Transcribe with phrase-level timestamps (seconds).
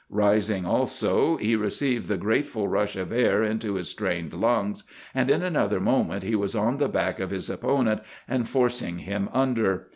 [0.09, 5.43] Rising also, he received the grateful rush of air into his strained lungs, and in
[5.43, 9.89] another moment he was on the back of his opponent and forcing him under.